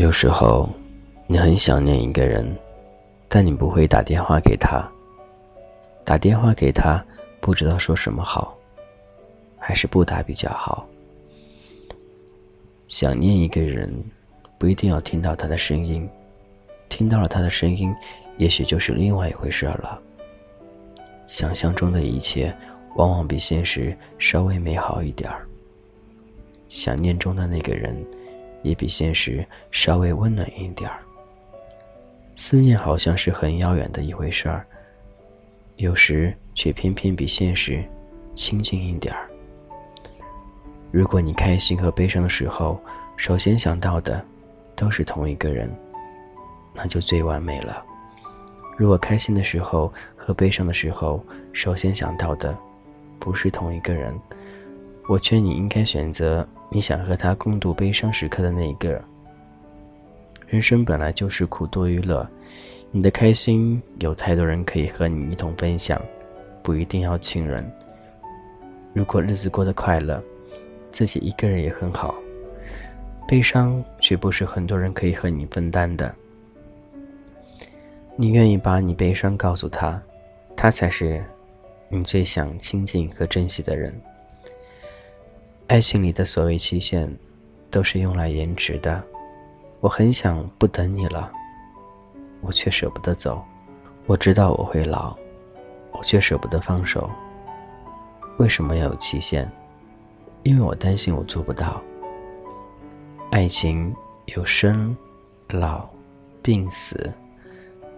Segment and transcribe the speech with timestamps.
[0.00, 0.66] 有时候，
[1.26, 2.50] 你很想念一个人，
[3.28, 4.82] 但你不会打电话给他。
[6.06, 7.04] 打电话给他，
[7.38, 8.56] 不知道说什么好，
[9.58, 10.86] 还是不打比较好。
[12.88, 13.92] 想念一个人，
[14.56, 16.08] 不一定要听到他的声音，
[16.88, 17.94] 听到了他的声音，
[18.38, 20.00] 也许就是另外一回事了。
[21.26, 22.56] 想象中的一切，
[22.94, 25.46] 往往比现实稍微美好一点儿。
[26.70, 27.94] 想念中的那个人。
[28.62, 30.98] 也比现实稍微温暖一点儿。
[32.36, 34.66] 思念好像是很遥远的一回事儿，
[35.76, 37.84] 有时却偏偏比现实
[38.34, 39.28] 亲近一点儿。
[40.90, 42.80] 如果你开心和悲伤的时候，
[43.16, 44.24] 首先想到的
[44.74, 45.70] 都是同一个人，
[46.74, 47.84] 那就最完美了。
[48.76, 52.56] 如果开心的时候和悲伤的时候，首先想到的
[53.18, 54.18] 不是同一个人，
[55.08, 56.48] 我劝你应该选择。
[56.70, 59.02] 你想和他共度悲伤时刻的那一个。
[60.46, 62.28] 人生本来就是苦多于乐，
[62.90, 66.00] 你的开心有太多人可以和你一同分享，
[66.62, 67.68] 不一定要亲人。
[68.92, 70.22] 如果日子过得快乐，
[70.90, 72.14] 自己一个人也很好。
[73.28, 76.12] 悲伤却不是很多人可以和你分担的。
[78.16, 80.00] 你愿意把你悲伤告诉他，
[80.56, 81.24] 他才是
[81.88, 83.94] 你最想亲近和珍惜的人。
[85.70, 87.08] 爱情里的所谓期限，
[87.70, 89.00] 都是用来延迟的。
[89.78, 91.30] 我很想不等你了，
[92.40, 93.40] 我却舍不得走。
[94.06, 95.16] 我知道我会老，
[95.92, 97.08] 我却舍不得放手。
[98.38, 99.48] 为什么要有期限？
[100.42, 101.80] 因为我担心我做不到。
[103.30, 103.94] 爱情
[104.34, 104.96] 有生、
[105.50, 105.88] 老、
[106.42, 107.12] 病、死。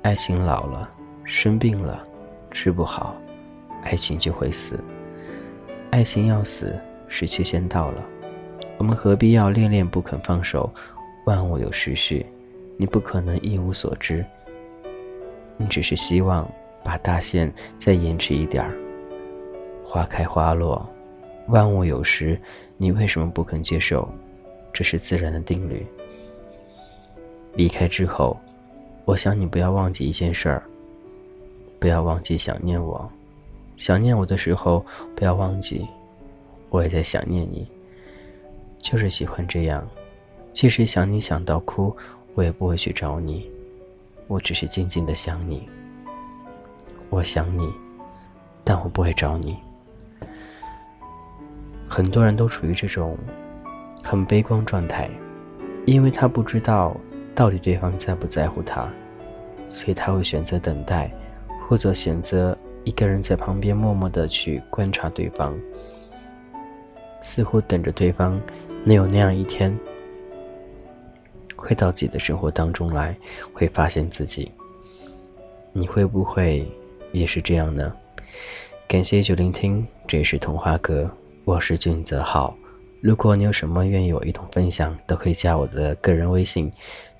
[0.00, 0.88] 爱情老了，
[1.22, 2.02] 生病了，
[2.50, 3.14] 治不好，
[3.82, 4.80] 爱情就会死。
[5.90, 6.74] 爱情要死。
[7.08, 8.04] 时期先到了，
[8.76, 10.70] 我们何必要恋恋不肯放手？
[11.24, 12.24] 万物有时序，
[12.76, 14.24] 你不可能一无所知。
[15.56, 16.48] 你只是希望
[16.84, 18.72] 把大限再延迟一点儿。
[19.82, 20.88] 花开花落，
[21.48, 22.38] 万物有时，
[22.76, 24.08] 你为什么不肯接受？
[24.72, 25.84] 这是自然的定律。
[27.54, 28.38] 离开之后，
[29.04, 30.62] 我想你不要忘记一件事儿，
[31.80, 33.10] 不要忘记想念我。
[33.76, 34.84] 想念我的时候，
[35.16, 35.86] 不要忘记。
[36.70, 37.66] 我也在想念你，
[38.78, 39.86] 就是喜欢这样。
[40.52, 41.96] 即使想你想到哭，
[42.34, 43.50] 我也不会去找你。
[44.26, 45.68] 我只是静静的想你。
[47.10, 47.72] 我想你，
[48.64, 49.56] 但我不会找你。
[51.88, 53.16] 很多人都处于这种
[54.04, 55.08] 很悲观状态，
[55.86, 56.94] 因为他不知道
[57.34, 58.86] 到底对方在不在乎他，
[59.70, 61.10] 所以他会选择等待，
[61.66, 65.58] 或者选择一个人在旁边默默的去观察对方。
[67.20, 68.40] 似乎等着对方
[68.84, 69.76] 能有那样一天，
[71.56, 73.16] 会到自己的生活当中来，
[73.52, 74.50] 会发现自己。
[75.72, 76.66] 你会不会
[77.12, 77.92] 也是这样呢？
[78.86, 81.10] 感谢九聆听，这是童话阁，
[81.44, 82.56] 我是俊泽浩。
[83.00, 86.72] 如果你有什么愿意我一同分享，都可以加我的个人微信，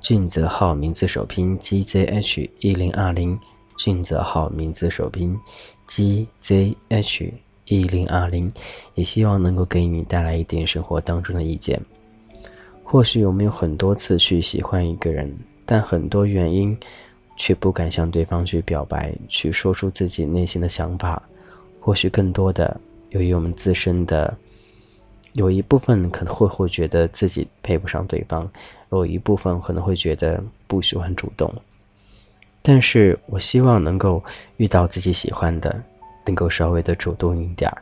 [0.00, 3.38] 俊泽浩名字首拼 G Z H 一零二零，
[3.76, 5.38] 俊泽浩名字首拼
[5.86, 7.45] G Z H。
[7.66, 8.52] 一零二零，
[8.94, 11.80] 也希望能够给你带来一点生活当中的意见。
[12.82, 15.32] 或许我们有很多次去喜欢一个人，
[15.64, 16.76] 但很多原因，
[17.36, 21.20] 却不敢向对方去表白，去说出自己内心的想法。
[21.80, 24.32] 或许更多的，由于我们自身的，
[25.32, 28.48] 有一部分可能会会觉得自己配不上对方，
[28.92, 31.52] 有一部分可能会觉得不喜欢主动。
[32.62, 34.22] 但是我希望能够
[34.56, 35.82] 遇到自己喜欢的。
[36.26, 37.80] 能够稍微的主动一点儿，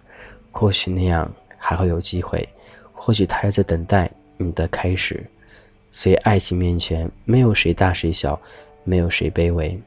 [0.53, 2.47] 或许那样还会有机会，
[2.93, 5.25] 或许他还在等待你的开始。
[5.91, 8.38] 所以，爱情面前没有谁大谁小，
[8.84, 9.81] 没有谁卑微，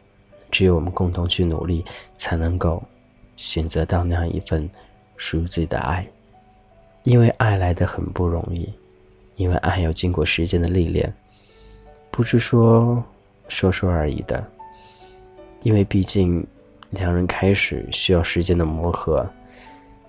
[0.50, 2.82] 只有我们共同去努力，才能够
[3.36, 4.68] 选择到那样一份
[5.18, 6.08] 属于自己的爱。
[7.04, 8.74] 因为爱来的很不容易，
[9.36, 11.14] 因为爱要经过时间的历练，
[12.10, 13.04] 不是说
[13.48, 14.44] 说说而已的。
[15.62, 16.46] 因为毕竟。
[16.92, 19.28] 两人开始需要时间的磨合，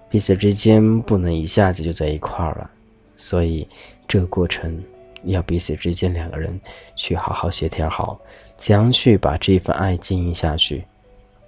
[0.09, 2.71] 彼此之间不能一下子就在一块儿了，
[3.17, 3.67] 所以
[4.07, 4.81] 这个过程
[5.25, 6.59] 要彼此之间两个人
[6.95, 8.19] 去好好协调好，
[8.57, 10.85] 怎样去把这份爱经营下去，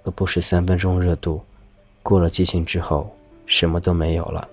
[0.03, 1.41] 而不是三分钟热度，
[2.03, 3.09] 过了激情之后
[3.45, 4.47] 什么都没有了。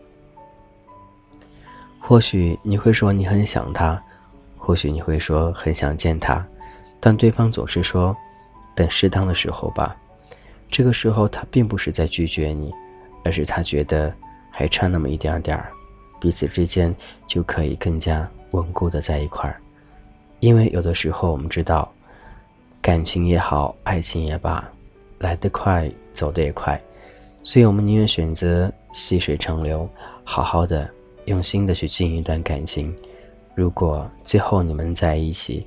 [1.99, 4.01] 或许你会说你很想他，
[4.57, 6.47] 或许你会说很想见他，
[7.01, 8.17] 但对方总是说
[8.75, 9.97] 等适当的时候吧。
[10.69, 12.73] 这个时候，他并不是在拒绝你，
[13.25, 14.13] 而是他觉得
[14.51, 15.71] 还差那么一点点儿，
[16.21, 16.95] 彼此之间
[17.27, 19.61] 就可以更加稳固的在一块儿。
[20.41, 21.91] 因为有的时候我们知道，
[22.81, 24.63] 感情也好，爱情也罢，
[25.19, 26.81] 来得快，走得也快，
[27.43, 29.89] 所以我们宁愿选择细水长流，
[30.23, 30.89] 好好的、
[31.25, 32.95] 用心的去经营一段感情。
[33.55, 35.67] 如果最后你们在一起，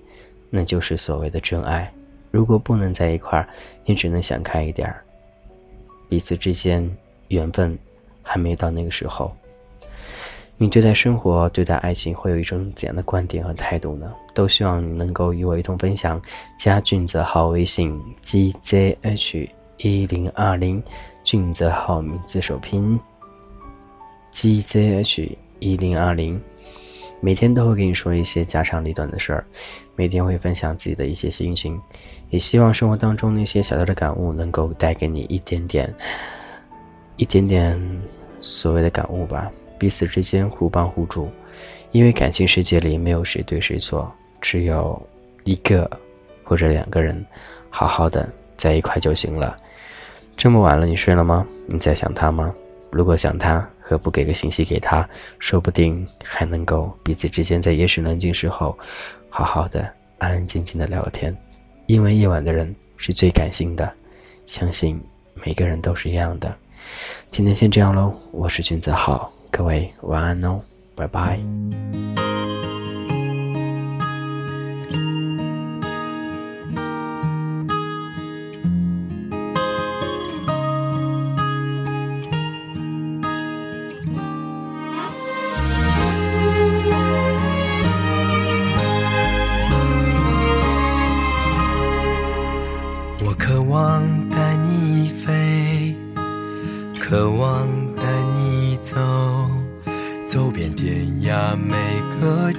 [0.50, 1.86] 那就是所谓的真爱；
[2.32, 3.48] 如果不能在一块儿，
[3.86, 5.04] 你只能想开一点儿。
[6.10, 6.90] 彼此之间
[7.28, 7.78] 缘分
[8.24, 9.32] 还没到那个时候。
[10.58, 14.14] 你对待生活、对待爱情会有一种怎样的观点和态度呢？
[14.34, 16.22] 都希望你能够与我一同分享。
[16.58, 20.82] 加俊泽号微信 gzh 一零二零，
[21.24, 23.00] 俊泽号名字首拼
[24.32, 26.40] gzh 一零二零。
[27.22, 29.46] 每天都会给你说一些家长里短的事儿，
[29.96, 31.80] 每天会分享自己的一些心情，
[32.32, 35.94] 也希望生活当中那些小小的感悟能够带给你一点点、
[37.18, 37.80] 一点点
[38.42, 39.50] 所谓的感悟吧。
[39.78, 41.30] 彼此之间互帮互助，
[41.92, 45.00] 因为感情世界里没有谁对谁错，只有
[45.44, 45.90] 一个
[46.44, 47.24] 或者两个人
[47.70, 48.28] 好好的
[48.58, 49.56] 在一块就行了。
[50.36, 51.46] 这么晚了，你睡了吗？
[51.68, 52.54] 你在想他吗？
[52.92, 55.06] 如果想他，何不给个信息给他？
[55.38, 58.78] 说不定还能够彼此之间在夜深人静时候，
[59.30, 59.82] 好好的
[60.18, 61.36] 安安静静的聊天。
[61.88, 63.92] 因为夜晚的人是最感性的，
[64.46, 64.98] 相信
[65.34, 66.56] 每个人都是一样的。
[67.32, 69.30] 今天先这样喽，我是君子浩。
[69.52, 70.62] 各位晚安哦，
[70.96, 71.38] 拜拜。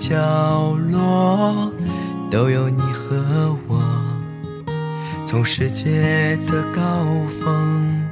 [0.03, 0.17] 角
[0.91, 1.73] 落，
[2.29, 3.81] 都有你和我。
[5.25, 7.07] 从世界的高
[7.41, 8.05] 峰，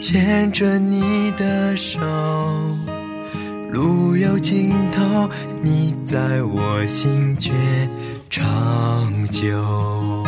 [0.00, 1.98] 牵着你的手，
[3.72, 5.28] 路有尽头，
[5.60, 7.50] 你在我心却
[8.30, 10.24] 长久。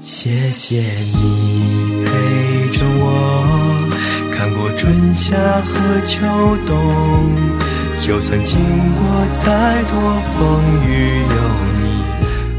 [0.00, 3.71] 谢谢你陪着我，
[4.42, 6.26] 看过春夏和秋
[6.66, 7.32] 冬。
[8.00, 9.96] 就算经过再多
[10.34, 10.90] 风雨，
[11.30, 11.36] 有
[11.80, 12.02] 你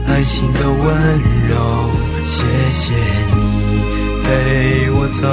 [0.08, 1.92] 安心的温柔。
[2.24, 2.94] 谢谢
[3.36, 3.84] 你
[4.24, 5.28] 陪我走，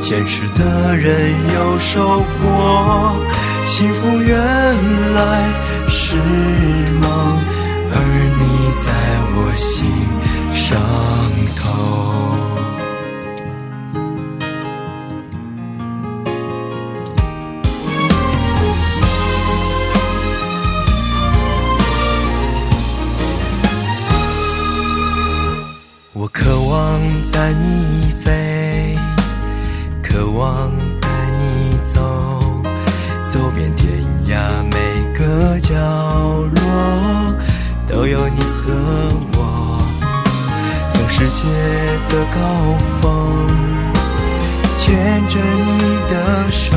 [0.00, 3.14] 坚持的人有收获。
[3.68, 4.36] 幸福原
[5.14, 5.52] 来
[5.88, 6.16] 是
[7.00, 7.38] 梦，
[7.92, 7.96] 而
[8.40, 8.42] 你
[8.82, 8.90] 在
[9.36, 9.86] 我心。
[10.52, 10.76] 上
[11.54, 11.62] 头，
[41.18, 41.42] 世界
[42.08, 42.38] 的高
[43.02, 43.04] 峰，
[44.78, 44.86] 牵
[45.28, 45.68] 着你
[46.08, 46.14] 的
[46.52, 46.70] 手，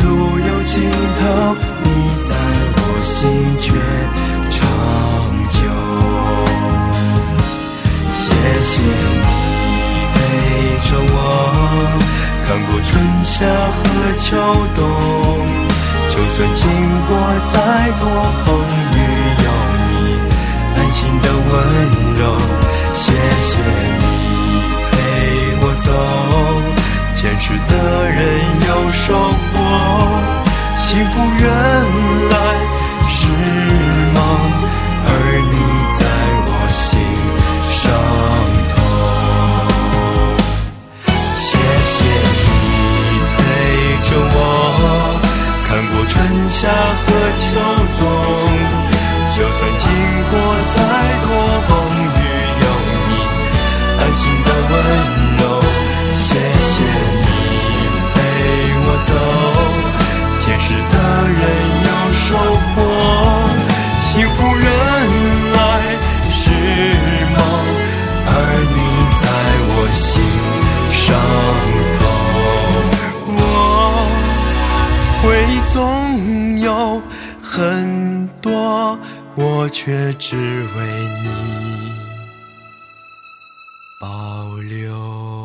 [0.00, 0.04] 路
[0.38, 0.72] 有尽
[1.18, 1.22] 头，
[1.82, 1.86] 你
[2.22, 2.30] 在
[2.76, 3.10] 我心
[3.58, 3.64] 却
[4.48, 4.56] 长
[5.48, 5.58] 久。
[8.14, 8.22] 谢
[8.62, 9.26] 谢你
[10.14, 10.16] 陪
[10.86, 11.14] 着我，
[12.46, 12.90] 看过春
[13.24, 13.34] 夏
[13.74, 13.82] 和
[14.18, 14.30] 秋
[14.76, 14.80] 冬，
[16.08, 16.62] 就算经
[17.08, 17.10] 过
[17.52, 17.54] 再
[17.98, 18.02] 多
[18.46, 18.81] 风雨，
[20.92, 21.50] 心的温
[22.16, 22.22] 柔，
[22.94, 23.58] 谢谢
[23.98, 24.04] 你
[24.90, 24.94] 陪
[25.62, 25.88] 我走，
[27.14, 27.72] 坚持的
[28.10, 28.20] 人
[28.68, 29.54] 有收获，
[30.76, 31.42] 幸福原
[32.28, 32.34] 来
[33.08, 33.18] 是
[79.34, 81.28] 我却只为你
[83.98, 85.41] 保留。